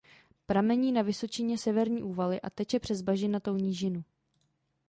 Pramení 0.45 0.91
na 0.91 1.01
vysočině 1.01 1.57
Severní 1.57 2.03
Úvaly 2.03 2.41
a 2.41 2.49
teče 2.49 2.79
přes 2.79 3.01
bažinatou 3.01 3.55
nížinu. 3.57 4.03